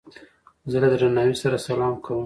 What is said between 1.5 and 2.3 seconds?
سلام کوم.